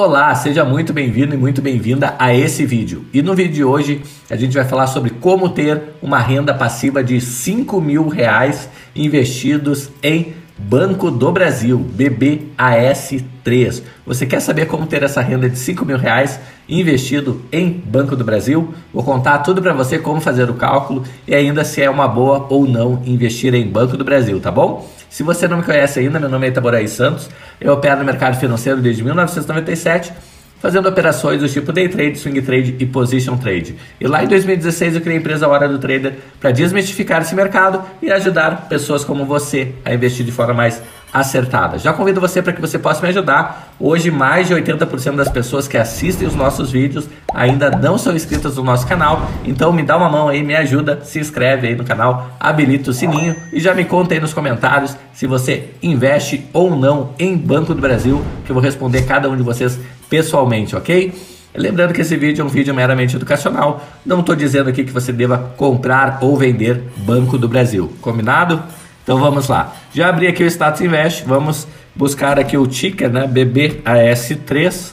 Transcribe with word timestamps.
Olá, 0.00 0.32
seja 0.32 0.64
muito 0.64 0.92
bem-vindo 0.92 1.34
e 1.34 1.36
muito 1.36 1.60
bem-vinda 1.60 2.14
a 2.20 2.32
esse 2.32 2.64
vídeo. 2.64 3.04
E 3.12 3.20
no 3.20 3.34
vídeo 3.34 3.52
de 3.52 3.64
hoje 3.64 4.00
a 4.30 4.36
gente 4.36 4.54
vai 4.54 4.64
falar 4.64 4.86
sobre 4.86 5.10
como 5.10 5.48
ter 5.48 5.94
uma 6.00 6.20
renda 6.20 6.54
passiva 6.54 7.02
de 7.02 7.20
5 7.20 7.80
mil 7.80 8.06
reais 8.06 8.70
investidos 8.94 9.90
em 10.00 10.34
Banco 10.58 11.08
do 11.10 11.30
Brasil, 11.30 11.78
BBAS3. 11.96 13.82
Você 14.04 14.26
quer 14.26 14.40
saber 14.40 14.66
como 14.66 14.86
ter 14.86 15.04
essa 15.04 15.20
renda 15.20 15.48
de 15.48 15.56
5 15.56 15.84
mil 15.84 15.96
reais 15.96 16.40
investido 16.68 17.40
em 17.52 17.70
Banco 17.70 18.16
do 18.16 18.24
Brasil? 18.24 18.74
Vou 18.92 19.04
contar 19.04 19.38
tudo 19.38 19.62
para 19.62 19.72
você 19.72 19.98
como 19.98 20.20
fazer 20.20 20.50
o 20.50 20.54
cálculo 20.54 21.04
e 21.26 21.34
ainda 21.34 21.64
se 21.64 21.80
é 21.80 21.88
uma 21.88 22.08
boa 22.08 22.46
ou 22.50 22.66
não 22.66 23.00
investir 23.06 23.54
em 23.54 23.66
Banco 23.66 23.96
do 23.96 24.04
Brasil, 24.04 24.40
tá 24.40 24.50
bom? 24.50 24.90
Se 25.08 25.22
você 25.22 25.46
não 25.46 25.58
me 25.58 25.62
conhece 25.62 26.00
ainda, 26.00 26.18
meu 26.18 26.28
nome 26.28 26.46
é 26.46 26.50
Itaboraí 26.50 26.88
Santos, 26.88 27.30
eu 27.60 27.72
opero 27.72 28.00
no 28.00 28.04
mercado 28.04 28.36
financeiro 28.38 28.80
desde 28.80 29.02
1997, 29.02 30.12
fazendo 30.60 30.88
operações 30.88 31.40
do 31.40 31.48
tipo 31.48 31.72
day 31.72 31.88
trade, 31.88 32.18
swing 32.18 32.40
trade 32.42 32.76
e 32.78 32.86
position 32.86 33.36
trade. 33.36 33.76
E 34.00 34.06
lá 34.06 34.24
em 34.24 34.28
2016 34.28 34.96
eu 34.96 35.00
criei 35.00 35.16
a 35.16 35.20
empresa 35.20 35.48
Hora 35.48 35.68
do 35.68 35.78
Trader 35.78 36.14
para 36.40 36.50
desmistificar 36.50 37.22
esse 37.22 37.34
mercado 37.34 37.82
e 38.02 38.10
ajudar 38.10 38.68
pessoas 38.68 39.04
como 39.04 39.24
você 39.24 39.72
a 39.84 39.94
investir 39.94 40.24
de 40.24 40.32
forma 40.32 40.54
mais 40.54 40.82
acertada. 41.12 41.78
Já 41.78 41.92
convido 41.92 42.20
você 42.20 42.42
para 42.42 42.52
que 42.52 42.60
você 42.60 42.78
possa 42.78 43.02
me 43.02 43.08
ajudar. 43.08 43.74
Hoje, 43.80 44.10
mais 44.10 44.48
de 44.48 44.54
80% 44.54 45.16
das 45.16 45.28
pessoas 45.28 45.66
que 45.66 45.76
assistem 45.76 46.26
os 46.26 46.34
nossos 46.34 46.70
vídeos 46.70 47.08
ainda 47.32 47.70
não 47.70 47.96
são 47.96 48.14
inscritas 48.14 48.56
no 48.56 48.64
nosso 48.64 48.86
canal. 48.86 49.28
Então, 49.44 49.72
me 49.72 49.82
dá 49.82 49.96
uma 49.96 50.08
mão 50.08 50.28
aí, 50.28 50.42
me 50.42 50.54
ajuda, 50.54 51.00
se 51.02 51.18
inscreve 51.18 51.68
aí 51.68 51.74
no 51.74 51.84
canal, 51.84 52.30
habilita 52.38 52.90
o 52.90 52.94
sininho 52.94 53.34
e 53.52 53.60
já 53.60 53.74
me 53.74 53.84
conta 53.84 54.14
aí 54.14 54.20
nos 54.20 54.34
comentários 54.34 54.96
se 55.12 55.26
você 55.26 55.70
investe 55.82 56.46
ou 56.52 56.76
não 56.76 57.10
em 57.18 57.36
Banco 57.36 57.74
do 57.74 57.80
Brasil, 57.80 58.22
que 58.44 58.50
eu 58.50 58.54
vou 58.54 58.62
responder 58.62 59.02
cada 59.02 59.28
um 59.28 59.36
de 59.36 59.42
vocês 59.42 59.78
pessoalmente, 60.08 60.76
ok? 60.76 61.12
Lembrando 61.54 61.92
que 61.92 62.02
esse 62.02 62.16
vídeo 62.16 62.42
é 62.42 62.44
um 62.44 62.48
vídeo 62.48 62.74
meramente 62.74 63.16
educacional. 63.16 63.82
Não 64.04 64.20
estou 64.20 64.36
dizendo 64.36 64.68
aqui 64.68 64.84
que 64.84 64.92
você 64.92 65.12
deva 65.12 65.52
comprar 65.56 66.18
ou 66.20 66.36
vender 66.36 66.84
Banco 66.98 67.36
do 67.36 67.48
Brasil. 67.48 67.92
Combinado? 68.00 68.62
Então 69.08 69.18
vamos 69.18 69.48
lá. 69.48 69.74
Já 69.90 70.10
abri 70.10 70.26
aqui 70.26 70.44
o 70.44 70.46
Status 70.46 70.82
Invest, 70.82 71.24
vamos 71.24 71.66
buscar 71.96 72.38
aqui 72.38 72.58
o 72.58 72.66
ticker, 72.66 73.08
né? 73.08 73.26
BBAS3, 73.26 74.92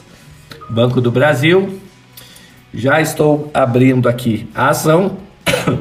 Banco 0.70 1.02
do 1.02 1.12
Brasil. 1.12 1.82
Já 2.74 3.02
estou 3.02 3.52
abrindo 3.54 4.08
aqui 4.08 4.50
a 4.56 4.70
ação. 4.70 5.18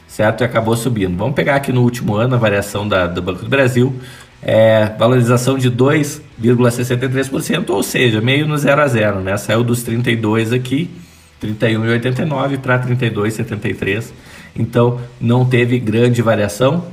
certo? 0.08 0.40
E 0.40 0.44
acabou 0.44 0.76
subindo. 0.76 1.16
Vamos 1.16 1.36
pegar 1.36 1.54
aqui 1.54 1.72
no 1.72 1.82
último 1.82 2.16
ano 2.16 2.34
a 2.34 2.38
variação 2.38 2.86
da, 2.86 3.06
do 3.06 3.22
Banco 3.22 3.44
do 3.44 3.48
Brasil, 3.48 3.94
é, 4.42 4.86
valorização 4.98 5.56
de 5.56 5.70
2,63%, 5.70 7.70
ou 7.70 7.84
seja, 7.84 8.20
meio 8.20 8.48
no 8.48 8.58
0 8.58 8.82
a 8.82 8.88
0, 8.88 9.20
né? 9.20 9.36
Saiu 9.36 9.62
dos 9.62 9.84
32 9.84 10.52
aqui, 10.52 10.90
31,89 11.40 12.58
para 12.58 12.80
32,73. 12.80 14.06
Então, 14.56 15.00
não 15.20 15.44
teve 15.44 15.78
grande 15.78 16.20
variação, 16.20 16.84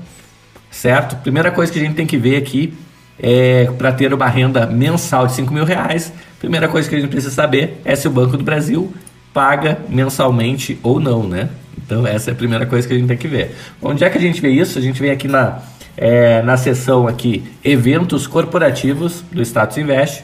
certo? 0.69 1.15
Primeira 1.23 1.49
coisa 1.49 1.71
que 1.71 1.79
a 1.79 1.81
gente 1.81 1.95
tem 1.95 2.05
que 2.05 2.17
ver 2.17 2.35
aqui 2.35 2.75
é 3.19 3.65
para 3.77 3.91
ter 3.91 4.13
uma 4.13 4.27
renda 4.27 4.65
mensal 4.65 5.27
de 5.27 5.33
5 5.33 5.53
mil 5.53 5.65
reais, 5.65 6.11
primeira 6.39 6.67
coisa 6.67 6.89
que 6.89 6.95
a 6.95 6.99
gente 6.99 7.09
precisa 7.09 7.33
saber 7.33 7.81
é 7.85 7.95
se 7.95 8.07
o 8.07 8.11
Banco 8.11 8.37
do 8.37 8.43
Brasil 8.43 8.93
paga 9.33 9.79
mensalmente 9.89 10.79
ou 10.81 10.99
não, 10.99 11.27
né? 11.27 11.49
Então 11.77 12.05
essa 12.05 12.31
é 12.31 12.33
a 12.33 12.35
primeira 12.35 12.65
coisa 12.65 12.87
que 12.87 12.93
a 12.93 12.97
gente 12.97 13.07
tem 13.07 13.17
que 13.17 13.27
ver. 13.27 13.55
Onde 13.81 14.03
é 14.03 14.09
que 14.09 14.17
a 14.17 14.21
gente 14.21 14.41
vê 14.41 14.49
isso? 14.49 14.79
A 14.79 14.81
gente 14.81 14.99
vem 15.01 15.11
aqui 15.11 15.27
na, 15.27 15.59
é, 15.97 16.41
na 16.41 16.57
seção 16.57 17.07
aqui 17.07 17.43
eventos 17.63 18.27
corporativos 18.27 19.23
do 19.31 19.41
Status 19.41 19.77
Invest 19.77 20.23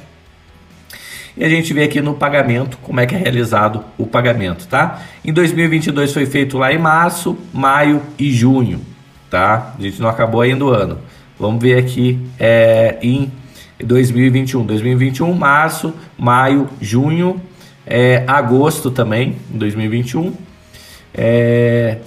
e 1.35 1.45
a 1.45 1.49
gente 1.49 1.73
vê 1.73 1.83
aqui 1.83 2.01
no 2.01 2.13
pagamento 2.13 2.77
como 2.81 2.99
é 2.99 3.05
que 3.05 3.16
é 3.16 3.17
realizado 3.17 3.83
o 3.97 4.05
pagamento, 4.05 4.67
tá? 4.67 5.01
Em 5.23 5.31
2022 5.31 6.13
foi 6.13 6.25
feito 6.25 6.57
lá 6.57 6.73
em 6.73 6.77
março, 6.77 7.37
maio 7.53 8.01
e 8.19 8.31
junho, 8.31 8.81
tá? 9.29 9.73
A 9.77 9.81
gente 9.81 10.01
não 10.01 10.09
acabou 10.09 10.41
ainda 10.41 10.66
o 10.66 10.69
ano. 10.69 10.99
Vamos 11.41 11.59
ver 11.59 11.79
aqui 11.79 12.19
é, 12.40 13.00
em 13.02 13.31
2021. 13.84 14.63
2021, 14.63 15.34
março, 15.34 15.91
maio, 16.16 16.69
junho, 16.79 17.41
é, 17.84 18.24
agosto 18.28 18.91
também, 18.91 19.38
2021. 19.50 20.35
É, 21.12 21.97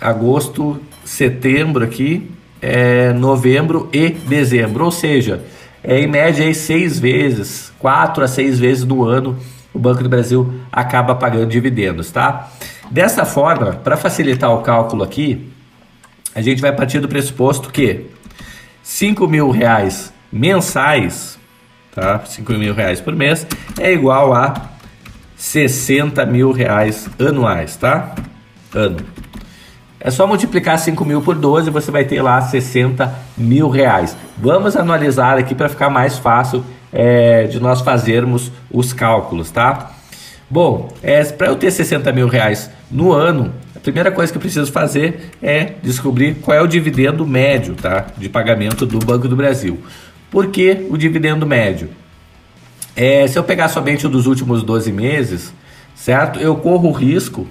agosto, 0.00 0.80
setembro 1.04 1.82
aqui, 1.82 2.30
é, 2.62 3.12
novembro 3.12 3.90
e 3.92 4.10
dezembro. 4.10 4.84
Ou 4.84 4.92
seja, 4.92 5.42
é, 5.82 5.98
em 5.98 6.06
média 6.06 6.46
aí, 6.46 6.54
seis 6.54 6.96
vezes, 6.96 7.72
quatro 7.80 8.22
a 8.22 8.28
seis 8.28 8.56
vezes 8.56 8.84
no 8.84 9.02
ano, 9.02 9.36
o 9.74 9.80
Banco 9.80 10.04
do 10.04 10.08
Brasil 10.08 10.54
acaba 10.70 11.16
pagando 11.16 11.48
dividendos, 11.48 12.12
tá? 12.12 12.52
Dessa 12.88 13.24
forma, 13.24 13.72
para 13.72 13.96
facilitar 13.96 14.54
o 14.54 14.62
cálculo 14.62 15.02
aqui, 15.02 15.50
a 16.32 16.40
gente 16.40 16.62
vai 16.62 16.70
partir 16.70 17.00
do 17.00 17.08
pressuposto 17.08 17.68
que 17.68 18.14
5 18.86 19.26
mil 19.26 19.50
reais 19.50 20.12
mensais, 20.32 21.36
tá? 21.92 22.20
5 22.24 22.52
mil 22.52 22.72
reais 22.72 23.00
por 23.00 23.16
mês 23.16 23.44
é 23.80 23.92
igual 23.92 24.32
a 24.32 24.54
60 25.36 26.24
mil 26.24 26.52
reais 26.52 27.10
anuais, 27.18 27.76
tá? 27.76 28.14
Ano. 28.72 28.98
É 29.98 30.08
só 30.08 30.24
multiplicar 30.24 30.78
5 30.78 31.04
mil 31.04 31.20
por 31.20 31.34
12 31.34 31.68
você 31.68 31.90
vai 31.90 32.04
ter 32.04 32.22
lá 32.22 32.40
60 32.40 33.12
mil 33.36 33.68
reais. 33.68 34.16
Vamos 34.38 34.76
analisar 34.76 35.36
aqui 35.36 35.52
para 35.52 35.68
ficar 35.68 35.90
mais 35.90 36.16
fácil 36.16 36.64
é, 36.92 37.42
de 37.48 37.58
nós 37.58 37.80
fazermos 37.80 38.52
os 38.70 38.92
cálculos, 38.92 39.50
tá? 39.50 39.95
Bom, 40.48 40.92
é, 41.02 41.24
para 41.24 41.48
eu 41.48 41.56
ter 41.56 41.70
60 41.70 42.12
mil 42.12 42.28
reais 42.28 42.70
no 42.90 43.12
ano, 43.12 43.52
primeira 43.82 44.10
coisa 44.10 44.32
que 44.32 44.36
eu 44.36 44.42
preciso 44.42 44.72
fazer 44.72 45.30
é 45.40 45.74
descobrir 45.80 46.34
qual 46.36 46.56
é 46.56 46.60
o 46.60 46.66
dividendo 46.66 47.24
médio 47.24 47.74
tá, 47.74 48.06
de 48.16 48.28
pagamento 48.28 48.84
do 48.84 48.98
Banco 48.98 49.28
do 49.28 49.36
Brasil. 49.36 49.80
Por 50.28 50.48
que 50.48 50.86
o 50.90 50.96
dividendo 50.96 51.46
médio? 51.46 51.90
É, 52.96 53.28
se 53.28 53.38
eu 53.38 53.44
pegar 53.44 53.68
somente 53.68 54.04
o 54.04 54.10
dos 54.10 54.26
últimos 54.26 54.64
12 54.64 54.90
meses, 54.90 55.52
certo? 55.94 56.40
Eu 56.40 56.56
corro 56.56 56.88
o 56.88 56.92
risco 56.92 57.46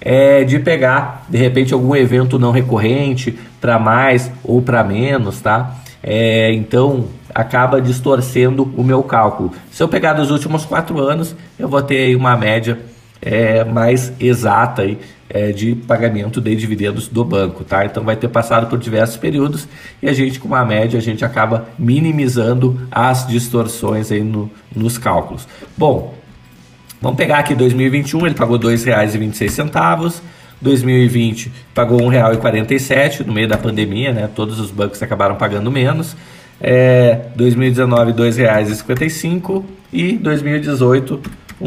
é, 0.00 0.42
de 0.42 0.58
pegar, 0.58 1.24
de 1.28 1.38
repente, 1.38 1.72
algum 1.72 1.94
evento 1.94 2.38
não 2.38 2.50
recorrente 2.50 3.38
para 3.60 3.78
mais 3.78 4.30
ou 4.42 4.60
para 4.60 4.82
menos, 4.82 5.40
tá? 5.40 5.76
É, 6.08 6.52
então 6.52 7.08
acaba 7.34 7.82
distorcendo 7.82 8.72
o 8.76 8.84
meu 8.84 9.02
cálculo. 9.02 9.52
Se 9.72 9.82
eu 9.82 9.88
pegar 9.88 10.12
dos 10.12 10.30
últimos 10.30 10.64
quatro 10.64 11.00
anos, 11.00 11.34
eu 11.58 11.68
vou 11.68 11.82
ter 11.82 12.14
uma 12.14 12.36
média 12.36 12.78
é, 13.20 13.64
mais 13.64 14.12
exata 14.20 14.82
aí, 14.82 14.98
é, 15.28 15.50
de 15.50 15.74
pagamento 15.74 16.40
de 16.40 16.54
dividendos 16.54 17.08
do 17.08 17.24
banco, 17.24 17.64
tá? 17.64 17.84
Então 17.84 18.04
vai 18.04 18.14
ter 18.14 18.28
passado 18.28 18.68
por 18.68 18.78
diversos 18.78 19.16
períodos 19.16 19.66
e 20.00 20.08
a 20.08 20.12
gente 20.12 20.38
com 20.38 20.46
uma 20.46 20.64
média 20.64 20.96
a 20.96 21.02
gente 21.02 21.24
acaba 21.24 21.66
minimizando 21.76 22.80
as 22.88 23.26
distorções 23.26 24.12
aí 24.12 24.22
no, 24.22 24.48
nos 24.74 24.96
cálculos. 24.96 25.48
Bom, 25.76 26.14
vamos 27.02 27.16
pegar 27.16 27.38
aqui 27.38 27.52
2021 27.56 28.26
ele 28.26 28.34
pagou 28.36 28.56
R$ 28.56 28.76
2,26 28.76 30.22
2020 30.60 31.52
pagou 31.74 32.08
R$ 32.08 32.18
1,47 32.18 33.26
no 33.26 33.32
meio 33.32 33.48
da 33.48 33.58
pandemia, 33.58 34.12
né? 34.12 34.28
Todos 34.34 34.58
os 34.58 34.70
bancos 34.70 35.02
acabaram 35.02 35.36
pagando 35.36 35.70
menos. 35.70 36.16
É, 36.60 37.26
2019 37.36 38.12
R$ 38.12 38.30
2,55 38.30 39.64
e 39.92 40.12
2018 40.12 41.20
R$ 41.60 41.66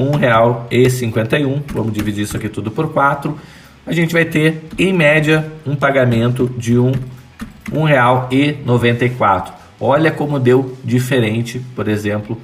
1,51. 0.70 1.62
Vamos 1.74 1.94
dividir 1.94 2.24
isso 2.24 2.36
aqui 2.36 2.50
tudo 2.50 2.72
por 2.72 2.92
4. 2.92 3.38
A 3.86 3.94
gente 3.94 4.14
vai 4.14 4.26
ter, 4.26 4.64
em 4.78 4.94
média, 4.94 5.46
um 5.66 5.76
pagamento 5.76 6.50
de 6.58 6.78
um, 6.78 6.92
R$ 7.72 7.96
1,94. 8.66 9.52
Olha 9.80 10.12
como 10.12 10.40
deu 10.40 10.78
diferente, 10.84 11.62
por 11.76 11.88
exemplo, 11.88 12.38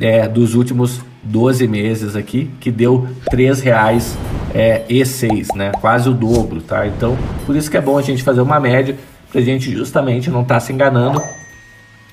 é, 0.00 0.28
dos 0.28 0.54
últimos 0.54 1.00
12 1.22 1.66
meses 1.66 2.14
aqui, 2.14 2.50
que 2.60 2.70
deu 2.70 3.08
R$ 3.30 3.36
3,06, 3.36 4.16
é, 4.56 4.84
e 4.88 5.04
seis, 5.04 5.48
né? 5.54 5.72
quase 5.80 6.08
o 6.08 6.14
dobro. 6.14 6.60
Tá? 6.60 6.86
Então, 6.86 7.16
por 7.44 7.54
isso 7.54 7.70
que 7.70 7.76
é 7.76 7.80
bom 7.80 7.98
a 7.98 8.02
gente 8.02 8.22
fazer 8.22 8.40
uma 8.40 8.58
média, 8.58 8.96
para 9.30 9.40
gente 9.40 9.70
justamente 9.72 10.30
não 10.30 10.42
estar 10.42 10.54
tá 10.54 10.60
se 10.60 10.72
enganando 10.72 11.20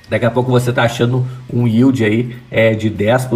Daqui 0.08 0.26
a 0.26 0.30
pouco 0.30 0.50
você 0.50 0.70
está 0.70 0.82
achando 0.82 1.26
um 1.52 1.66
yield 1.66 2.04
aí 2.04 2.36
é, 2.50 2.74
de 2.74 2.90
10%, 2.90 3.28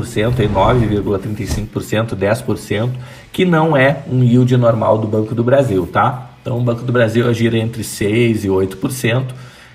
9,35%, 0.49 2.15
10%, 2.15 2.91
que 3.33 3.45
não 3.45 3.77
é 3.77 4.03
um 4.11 4.23
yield 4.23 4.55
normal 4.57 4.99
do 4.99 5.07
Banco 5.07 5.35
do 5.35 5.43
Brasil, 5.43 5.89
tá? 5.91 6.31
Então 6.43 6.59
o 6.59 6.63
Banco 6.63 6.83
do 6.83 6.93
Brasil 6.93 7.33
gira 7.33 7.57
entre 7.57 7.83
6% 7.83 8.45
e 8.45 8.49
8%. 8.49 9.25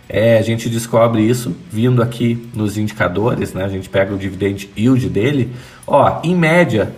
É, 0.08 0.38
a 0.38 0.42
gente 0.44 0.70
descobre 0.70 1.24
isso 1.24 1.56
vindo 1.72 2.02
aqui 2.02 2.48
nos 2.54 2.78
indicadores, 2.78 3.54
né? 3.54 3.64
A 3.64 3.70
gente 3.70 3.90
pega 3.90 4.14
o 4.14 4.18
dividend 4.18 4.70
yield 4.78 5.10
dele, 5.10 5.52
ó, 5.88 6.20
em 6.24 6.36
média 6.36 6.94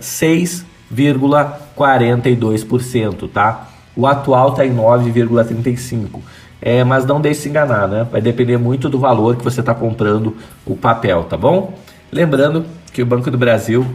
6,42%, 0.94 3.30
tá? 3.30 3.70
O 3.94 4.06
atual 4.06 4.50
está 4.50 4.66
em 4.66 4.74
9,35%. 4.74 6.20
É, 6.60 6.84
mas 6.84 7.04
não 7.04 7.20
deixe 7.20 7.42
se 7.42 7.48
enganar, 7.48 7.86
né? 7.86 8.06
Vai 8.10 8.20
depender 8.20 8.56
muito 8.56 8.88
do 8.88 8.98
valor 8.98 9.36
que 9.36 9.44
você 9.44 9.60
está 9.60 9.74
comprando 9.74 10.36
o 10.64 10.76
papel, 10.76 11.24
tá 11.24 11.36
bom? 11.36 11.74
Lembrando 12.10 12.64
que 12.92 13.02
o 13.02 13.06
Banco 13.06 13.30
do 13.30 13.36
Brasil 13.36 13.86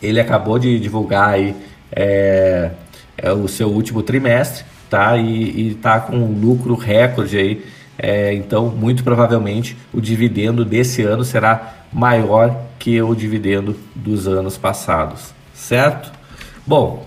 ele 0.00 0.20
acabou 0.20 0.58
de 0.58 0.78
divulgar 0.78 1.30
aí 1.30 1.56
é, 1.94 2.70
é 3.16 3.32
o 3.32 3.48
seu 3.48 3.68
último 3.68 4.02
trimestre, 4.02 4.64
tá? 4.88 5.16
E, 5.16 5.70
está 5.70 6.00
com 6.00 6.16
um 6.16 6.40
lucro 6.40 6.74
recorde 6.74 7.36
aí. 7.36 7.64
É, 7.98 8.32
então, 8.34 8.66
muito 8.66 9.04
provavelmente, 9.04 9.76
o 9.92 10.00
dividendo 10.00 10.64
desse 10.64 11.02
ano 11.02 11.24
será 11.24 11.74
maior 11.92 12.56
que 12.78 13.00
o 13.00 13.14
dividendo 13.14 13.76
dos 13.94 14.26
anos 14.26 14.56
passados, 14.56 15.32
certo? 15.54 16.12
Bom, 16.66 17.06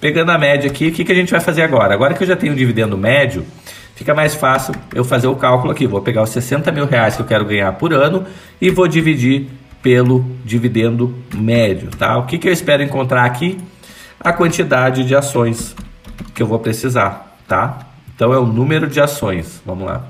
pegando 0.00 0.30
a 0.30 0.38
média 0.38 0.70
aqui, 0.70 0.88
o 0.88 0.92
que, 0.92 1.04
que 1.04 1.12
a 1.12 1.14
gente 1.14 1.30
vai 1.30 1.40
fazer 1.40 1.62
agora? 1.62 1.94
Agora 1.94 2.14
que 2.14 2.22
eu 2.22 2.26
já 2.26 2.36
tenho 2.36 2.52
o 2.52 2.56
dividendo 2.56 2.96
médio, 2.96 3.44
fica 3.94 4.14
mais 4.14 4.34
fácil 4.34 4.74
eu 4.94 5.04
fazer 5.04 5.26
o 5.26 5.36
cálculo 5.36 5.72
aqui. 5.72 5.86
Vou 5.86 6.00
pegar 6.00 6.22
os 6.22 6.30
60 6.30 6.70
mil 6.72 6.86
reais 6.86 7.16
que 7.16 7.22
eu 7.22 7.26
quero 7.26 7.44
ganhar 7.44 7.72
por 7.74 7.92
ano 7.92 8.26
e 8.60 8.70
vou 8.70 8.88
dividir 8.88 9.48
pelo 9.82 10.24
dividendo 10.44 11.14
médio, 11.34 11.90
tá? 11.90 12.18
O 12.18 12.26
que, 12.26 12.38
que 12.38 12.48
eu 12.48 12.52
espero 12.52 12.82
encontrar 12.82 13.24
aqui? 13.24 13.58
A 14.20 14.32
quantidade 14.32 15.04
de 15.04 15.14
ações 15.14 15.74
que 16.34 16.42
eu 16.42 16.46
vou 16.46 16.58
precisar, 16.58 17.36
tá? 17.46 17.86
Então 18.14 18.32
é 18.32 18.38
o 18.38 18.46
número 18.46 18.88
de 18.88 19.00
ações. 19.00 19.62
Vamos 19.64 19.86
lá. 19.86 20.04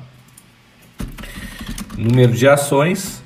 Número 1.96 2.32
de 2.32 2.48
ações. 2.48 3.17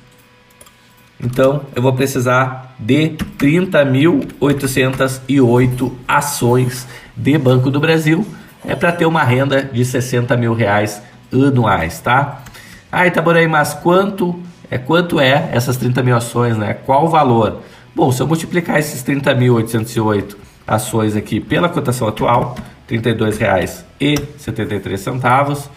Então 1.23 1.61
eu 1.73 1.81
vou 1.81 1.93
precisar 1.93 2.75
de 2.77 3.11
30.808 3.37 5.91
ações 6.07 6.87
de 7.15 7.37
Banco 7.37 7.69
do 7.71 7.79
Brasil 7.79 8.27
é 8.65 8.75
para 8.75 8.91
ter 8.91 9.05
uma 9.05 9.23
renda 9.23 9.63
de 9.63 9.85
60 9.85 10.35
mil 10.37 10.53
reais 10.53 11.01
anuais, 11.31 11.99
tá? 11.99 12.43
Ah, 12.91 13.07
Itaboraí, 13.07 13.47
mas 13.47 13.73
quanto 13.73 14.37
é 14.69 14.77
quanto 14.77 15.19
é 15.19 15.49
essas 15.51 15.77
30 15.77 16.03
mil 16.03 16.15
ações, 16.15 16.55
né? 16.57 16.73
Qual 16.73 17.05
o 17.05 17.09
valor? 17.09 17.61
Bom, 17.95 18.11
se 18.11 18.21
eu 18.21 18.27
multiplicar 18.27 18.77
esses 18.79 19.03
30.808 19.03 20.35
ações 20.65 21.15
aqui 21.15 21.39
pela 21.39 21.69
cotação 21.69 22.07
atual, 22.07 22.55
R$ 22.89 22.97
32,73, 22.99 25.69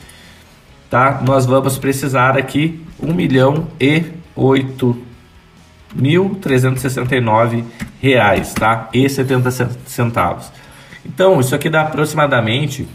tá? 0.88 1.20
Nós 1.24 1.44
vamos 1.46 1.76
precisar 1.78 2.38
aqui 2.38 2.80
1 3.02 3.12
milhão 3.12 3.66
e 3.80 4.04
8 4.34 5.06
1.369 5.96 7.64
reais, 8.00 8.54
tá? 8.54 8.88
E 8.92 9.08
70 9.08 9.50
centavos. 9.86 10.50
Então, 11.04 11.38
isso 11.40 11.54
aqui 11.54 11.70
dá 11.70 11.82
aproximadamente, 11.82 12.86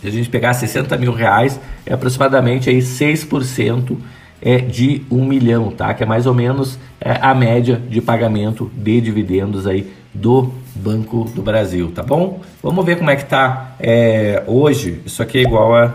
se 0.00 0.06
a 0.06 0.10
gente 0.10 0.28
pegar 0.28 0.52
60 0.52 0.96
mil 0.98 1.12
reais, 1.12 1.58
é 1.86 1.94
aproximadamente 1.94 2.68
aí 2.68 2.78
6% 2.78 3.96
é 4.42 4.58
de 4.58 5.02
1 5.10 5.24
milhão, 5.24 5.70
tá? 5.70 5.92
Que 5.92 6.02
é 6.02 6.06
mais 6.06 6.26
ou 6.26 6.34
menos 6.34 6.78
é, 7.00 7.12
a 7.20 7.34
média 7.34 7.80
de 7.88 8.00
pagamento 8.00 8.70
de 8.74 9.00
dividendos 9.00 9.66
aí 9.66 9.92
do 10.14 10.52
Banco 10.74 11.24
do 11.34 11.42
Brasil, 11.42 11.92
tá 11.92 12.02
bom? 12.02 12.40
Vamos 12.62 12.84
ver 12.84 12.96
como 12.96 13.10
é 13.10 13.16
que 13.16 13.24
tá 13.24 13.74
é, 13.78 14.42
hoje. 14.46 15.00
Isso 15.04 15.22
aqui 15.22 15.38
é 15.38 15.42
igual 15.42 15.74
a 15.74 15.94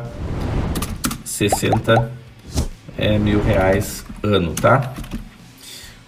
60 1.23 2.11
é, 2.97 3.17
mil 3.17 3.41
reais 3.43 4.05
ano, 4.23 4.53
tá? 4.53 4.93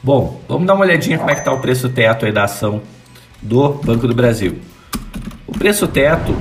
Bom, 0.07 0.39
vamos 0.47 0.65
dar 0.65 0.73
uma 0.73 0.85
olhadinha 0.85 1.17
como 1.17 1.29
é 1.29 1.35
que 1.35 1.43
tá 1.43 1.51
o 1.51 1.59
preço 1.59 1.89
teto 1.89 2.25
aí 2.25 2.31
da 2.31 2.45
ação 2.45 2.81
do 3.41 3.73
Banco 3.83 4.07
do 4.07 4.15
Brasil. 4.15 4.57
O 5.45 5.51
preço 5.51 5.85
teto, 5.85 6.33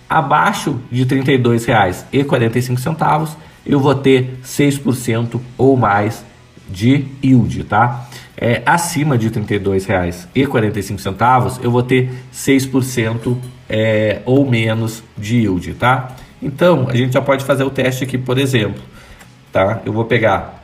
Abaixo 0.09 0.81
de 0.91 1.03
R$ 1.03 1.23
32,45 1.23 3.37
eu 3.65 3.79
vou 3.79 3.95
ter 3.95 4.41
6% 4.45 5.41
ou 5.57 5.77
mais 5.77 6.25
de 6.69 7.05
yield, 7.23 7.63
tá? 7.65 8.09
É, 8.37 8.61
acima 8.67 9.17
de 9.17 9.29
R$ 9.29 9.41
32,45 9.41 11.61
eu 11.63 11.71
vou 11.71 11.83
ter 11.83 12.11
6% 12.35 13.37
é, 13.69 14.21
ou 14.25 14.45
menos 14.49 15.05
de 15.17 15.37
yield, 15.37 15.75
tá? 15.75 16.17
Então, 16.43 16.89
a 16.89 16.97
gente 16.97 17.13
já 17.13 17.23
pode 17.23 17.45
fazer 17.45 17.63
o 17.63 17.71
teste 17.71 18.03
aqui, 18.03 18.19
por 18.19 18.37
exemplo, 18.37 18.83
tá? 19.53 19.81
Eu 19.87 19.93
vou 19.93 20.05
pegar, 20.05 20.62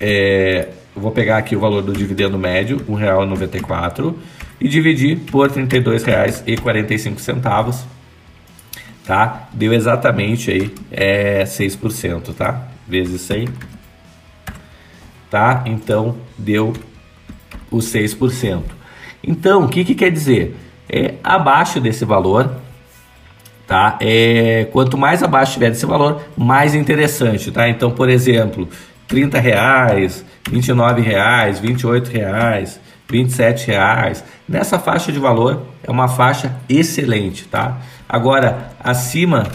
é, 0.00 0.68
vou 0.94 1.10
pegar 1.10 1.38
aqui 1.38 1.56
o 1.56 1.60
valor 1.60 1.82
do 1.82 1.92
dividendo 1.92 2.38
médio, 2.38 2.76
R$ 2.78 2.84
1,94, 2.84 4.14
e 4.60 4.68
dividir 4.68 5.18
por 5.30 5.50
R$ 5.50 5.62
32,45, 5.62 7.84
tá? 9.06 9.48
Deu 9.52 9.72
exatamente 9.72 10.50
aí 10.50 10.74
é, 10.90 11.44
6%, 11.44 12.34
tá? 12.34 12.68
Vezes 12.86 13.22
100, 13.22 13.48
tá? 15.30 15.62
Então, 15.66 16.16
deu 16.38 16.72
os 17.70 17.86
6%. 17.92 18.62
Então, 19.22 19.64
o 19.64 19.68
que, 19.68 19.84
que 19.84 19.94
quer 19.94 20.10
dizer? 20.10 20.56
é, 20.88 21.14
abaixo 21.22 21.80
desse 21.80 22.04
valor, 22.04 22.56
tá? 23.66 23.98
É, 24.00 24.68
quanto 24.72 24.96
mais 24.96 25.22
abaixo 25.22 25.54
tiver 25.54 25.70
desse 25.70 25.86
valor, 25.86 26.22
mais 26.36 26.74
interessante, 26.74 27.50
tá? 27.50 27.68
Então, 27.68 27.90
por 27.90 28.08
exemplo, 28.08 28.68
30 29.14 29.38
reais, 29.38 30.24
29 30.50 31.00
reais, 31.00 31.60
28 31.60 32.10
reais, 32.10 32.80
27 33.08 33.68
reais. 33.68 34.24
Nessa 34.48 34.76
faixa 34.76 35.12
de 35.12 35.20
valor 35.20 35.68
é 35.84 35.90
uma 35.90 36.08
faixa 36.08 36.56
excelente, 36.68 37.46
tá? 37.46 37.78
Agora, 38.08 38.72
acima, 38.82 39.46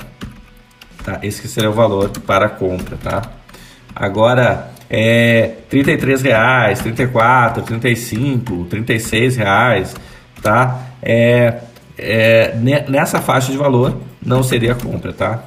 tá? 1.03 1.19
Esse 1.21 1.41
que 1.41 1.49
seria 1.49 1.69
o 1.69 1.73
valor 1.73 2.09
para 2.25 2.47
compra, 2.47 2.95
tá? 2.95 3.21
Agora, 3.93 4.71
é 4.89 5.55
33 5.69 6.21
reais, 6.21 6.79
34, 6.79 7.61
35, 7.63 8.63
36 8.63 9.35
reais, 9.35 9.93
tá? 10.41 10.83
É, 11.03 11.63
é, 11.97 12.55
nessa 12.87 13.19
faixa 13.19 13.51
de 13.51 13.57
valor 13.57 13.97
não 14.25 14.41
seria 14.41 14.73
compra, 14.73 15.11
tá? 15.11 15.43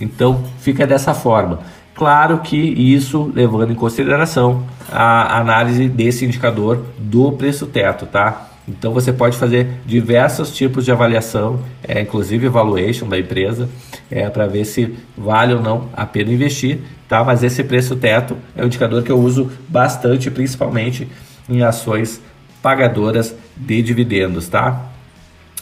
Então 0.00 0.44
fica 0.60 0.86
dessa 0.86 1.12
forma. 1.12 1.74
Claro 1.96 2.40
que 2.40 2.56
isso 2.56 3.32
levando 3.34 3.72
em 3.72 3.74
consideração 3.74 4.66
a 4.92 5.38
análise 5.38 5.88
desse 5.88 6.26
indicador 6.26 6.84
do 6.98 7.32
preço 7.32 7.66
teto, 7.66 8.04
tá? 8.04 8.50
Então 8.68 8.92
você 8.92 9.12
pode 9.12 9.36
fazer 9.38 9.80
diversos 9.86 10.54
tipos 10.54 10.84
de 10.84 10.92
avaliação, 10.92 11.60
é, 11.82 12.02
inclusive 12.02 12.48
valuation 12.48 13.08
da 13.08 13.18
empresa, 13.18 13.68
é, 14.10 14.28
para 14.28 14.46
ver 14.46 14.66
se 14.66 14.94
vale 15.16 15.54
ou 15.54 15.62
não 15.62 15.88
a 15.94 16.04
pena 16.04 16.30
investir, 16.30 16.80
tá? 17.08 17.24
Mas 17.24 17.42
esse 17.42 17.64
preço 17.64 17.96
teto 17.96 18.36
é 18.54 18.62
um 18.62 18.66
indicador 18.66 19.02
que 19.02 19.10
eu 19.10 19.18
uso 19.18 19.50
bastante, 19.66 20.30
principalmente 20.30 21.08
em 21.48 21.62
ações 21.62 22.20
pagadoras 22.60 23.34
de 23.56 23.80
dividendos, 23.80 24.48
tá? 24.48 24.90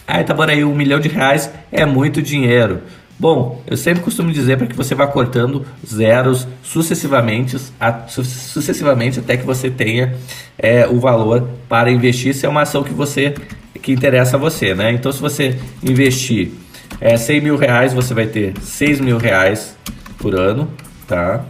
Ah, 0.07 0.19
Itaboraí, 0.19 0.65
um 0.65 0.75
milhão 0.75 0.99
de 0.99 1.07
reais 1.07 1.49
é 1.71 1.85
muito 1.85 2.21
dinheiro. 2.21 2.81
Bom, 3.17 3.63
eu 3.65 3.77
sempre 3.77 4.03
costumo 4.03 4.31
dizer 4.31 4.57
para 4.57 4.67
que 4.67 4.75
você 4.75 4.93
vá 4.93 5.07
cortando 5.07 5.65
zeros 5.85 6.45
sucessivamente, 6.61 7.55
a, 7.79 8.07
sucessivamente 8.07 9.19
até 9.19 9.37
que 9.37 9.45
você 9.45 9.69
tenha 9.69 10.15
é, 10.57 10.85
o 10.85 10.99
valor 10.99 11.47
para 11.69 11.89
investir. 11.89 12.33
Se 12.33 12.45
é 12.45 12.49
uma 12.49 12.63
ação 12.63 12.83
que 12.83 12.93
você 12.93 13.33
que 13.81 13.91
interessa 13.91 14.35
a 14.35 14.39
você, 14.39 14.73
né? 14.73 14.91
Então, 14.91 15.11
se 15.11 15.21
você 15.21 15.57
investir 15.83 16.51
é, 16.99 17.15
100 17.15 17.41
mil 17.41 17.55
reais, 17.55 17.93
você 17.93 18.13
vai 18.13 18.25
ter 18.25 18.53
6 18.59 18.99
mil 18.99 19.17
reais 19.17 19.77
por 20.17 20.35
ano, 20.35 20.69
tá? 21.07 21.45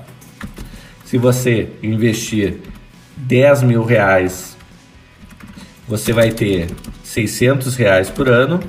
Se 1.05 1.17
você 1.17 1.69
investir 1.81 2.59
10 3.15 3.63
mil 3.63 3.83
reais, 3.83 4.55
você 5.87 6.11
vai 6.11 6.29
ter 6.31 6.67
600 7.03 7.75
reais 7.75 8.09
por 8.09 8.27
ano, 8.27 8.59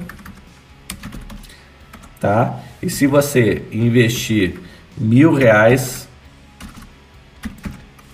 tá? 2.21 2.63
E 2.83 2.91
se 2.91 3.07
você 3.07 3.63
investir 3.73 4.61
mil 4.97 5.35
reais, 5.35 6.09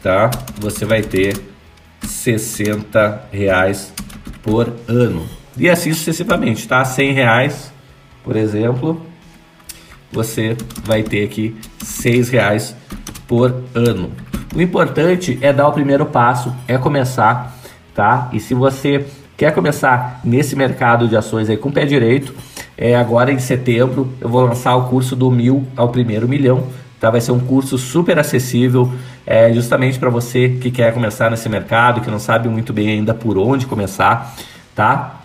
tá? 0.02 0.31
Você 0.59 0.85
vai 0.85 1.02
ter 1.02 1.37
60 2.02 3.28
reais 3.33 3.92
por 4.42 4.73
ano. 4.88 5.26
E 5.57 5.69
assim 5.69 5.92
sucessivamente, 5.92 6.66
tá? 6.66 6.85
100 6.85 7.12
reais, 7.12 7.73
por 8.25 8.37
exemplo, 8.37 9.04
você 10.11 10.57
vai 10.85 11.02
ter 11.02 11.25
aqui 11.25 11.57
6 11.83 12.31
reais 12.31 12.76
por 13.26 13.62
ano. 13.75 14.12
O 14.54 14.61
importante 14.61 15.38
é 15.40 15.52
dar 15.52 15.69
o 15.69 15.73
primeiro 15.73 16.07
passo, 16.07 16.54
é 16.69 16.76
começar, 16.76 17.59
tá? 17.95 18.28
E 18.33 18.40
se 18.40 18.54
você 18.54 19.07
quer 19.37 19.53
começar 19.55 20.21
nesse 20.25 20.55
mercado 20.55 21.09
de 21.09 21.17
ações 21.17 21.49
aí 21.49 21.57
com 21.57 21.69
o 21.69 21.73
pé 21.73 21.85
direito, 21.85 22.35
é, 22.77 22.95
agora 22.97 23.33
em 23.33 23.39
setembro 23.39 24.12
eu 24.21 24.29
vou 24.29 24.43
lançar 24.43 24.77
o 24.77 24.89
curso 24.89 25.15
do 25.15 25.31
mil 25.31 25.67
ao 25.77 25.89
primeiro 25.89 26.29
milhão. 26.29 26.65
Tá? 27.01 27.11
Vai 27.11 27.21
ser 27.21 27.33
um 27.33 27.41
curso 27.41 27.77
super 27.77 28.17
acessível, 28.19 28.93
é, 29.27 29.53
justamente 29.53 29.99
para 29.99 30.09
você 30.09 30.51
que 30.61 30.71
quer 30.71 30.95
começar 30.95 31.31
nesse 31.31 31.49
mercado, 31.49 32.01
que 32.01 32.11
não 32.11 32.21
sabe 32.21 32.49
muito 32.49 32.73
bem 32.73 32.91
ainda 32.91 33.12
por 33.12 33.37
onde 33.37 33.67
começar, 33.67 34.37
tá? 34.73 35.21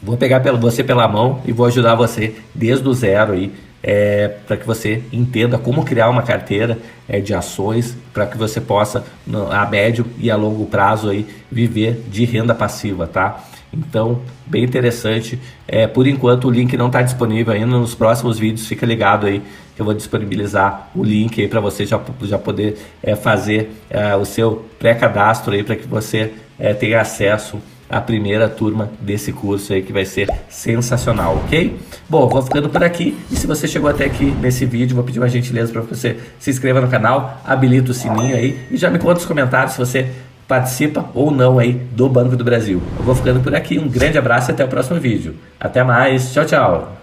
Vou 0.00 0.16
pegar 0.16 0.38
você 0.52 0.84
pela 0.84 1.08
mão 1.08 1.42
e 1.44 1.50
vou 1.50 1.66
ajudar 1.66 1.96
você 1.96 2.36
desde 2.54 2.88
o 2.88 2.94
zero 2.94 3.32
aí, 3.32 3.52
é, 3.82 4.28
para 4.46 4.56
que 4.56 4.66
você 4.66 5.02
entenda 5.12 5.58
como 5.58 5.84
criar 5.84 6.08
uma 6.08 6.22
carteira 6.22 6.78
é, 7.08 7.20
de 7.20 7.34
ações, 7.34 7.96
para 8.12 8.26
que 8.26 8.36
você 8.36 8.60
possa, 8.60 9.04
a 9.50 9.66
médio 9.66 10.06
e 10.18 10.30
a 10.30 10.36
longo 10.36 10.66
prazo, 10.66 11.10
aí, 11.10 11.26
viver 11.50 12.04
de 12.10 12.24
renda 12.24 12.54
passiva, 12.54 13.06
tá? 13.06 13.44
Então, 13.72 14.22
bem 14.46 14.64
interessante. 14.64 15.38
É, 15.66 15.86
por 15.86 16.06
enquanto, 16.06 16.48
o 16.48 16.50
link 16.50 16.76
não 16.76 16.86
está 16.86 17.02
disponível 17.02 17.52
ainda. 17.52 17.66
Nos 17.66 17.94
próximos 17.94 18.38
vídeos, 18.38 18.66
fica 18.66 18.86
ligado 18.86 19.26
aí 19.26 19.42
que 19.76 19.82
eu 19.82 19.84
vou 19.84 19.94
disponibilizar 19.94 20.90
o 20.94 21.04
link 21.04 21.40
aí 21.40 21.46
para 21.46 21.60
você 21.60 21.86
já, 21.86 22.00
já 22.22 22.38
poder 22.38 22.78
é, 23.02 23.14
fazer 23.14 23.70
é, 23.88 24.16
o 24.16 24.24
seu 24.24 24.64
pré-cadastro 24.78 25.52
aí 25.52 25.62
para 25.62 25.76
que 25.76 25.86
você 25.86 26.32
é, 26.58 26.74
tenha 26.74 27.00
acesso 27.00 27.60
à 27.88 28.00
primeira 28.00 28.48
turma 28.48 28.90
desse 29.00 29.32
curso 29.32 29.72
aí 29.72 29.82
que 29.82 29.92
vai 29.92 30.04
ser 30.04 30.28
sensacional, 30.48 31.36
ok? 31.44 31.78
Bom, 32.08 32.28
vou 32.28 32.42
ficando 32.42 32.68
por 32.68 32.82
aqui 32.82 33.16
e 33.30 33.36
se 33.36 33.46
você 33.46 33.66
chegou 33.66 33.88
até 33.88 34.04
aqui 34.04 34.26
nesse 34.40 34.64
vídeo, 34.64 34.94
vou 34.94 35.04
pedir 35.04 35.18
uma 35.18 35.28
gentileza 35.28 35.72
para 35.72 35.82
você 35.82 36.18
se 36.38 36.50
inscreva 36.50 36.80
no 36.80 36.88
canal, 36.88 37.40
habilita 37.44 37.90
o 37.90 37.94
sininho 37.94 38.36
aí 38.36 38.58
e 38.70 38.76
já 38.76 38.90
me 38.90 38.98
conta 38.98 39.14
nos 39.14 39.26
comentários 39.26 39.72
se 39.72 39.78
você 39.78 40.10
participa 40.46 41.04
ou 41.14 41.30
não 41.30 41.58
aí 41.58 41.72
do 41.72 42.08
Banco 42.08 42.36
do 42.36 42.42
Brasil. 42.42 42.82
Eu 42.98 43.04
vou 43.04 43.14
ficando 43.14 43.40
por 43.40 43.54
aqui, 43.54 43.78
um 43.78 43.88
grande 43.88 44.16
abraço 44.16 44.50
e 44.50 44.52
até 44.52 44.64
o 44.64 44.68
próximo 44.68 44.98
vídeo. 44.98 45.34
Até 45.60 45.84
mais, 45.84 46.32
tchau, 46.32 46.44
tchau! 46.46 46.97